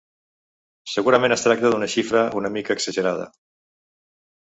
[0.93, 3.33] Segurament es tracta d'una xifra una mica exagerada.